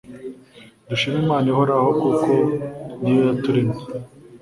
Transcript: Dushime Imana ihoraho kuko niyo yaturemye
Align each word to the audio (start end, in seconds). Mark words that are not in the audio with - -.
Dushime 0.89 1.17
Imana 1.23 1.45
ihoraho 1.53 1.89
kuko 2.01 2.29
niyo 3.01 3.21
yaturemye 3.29 3.81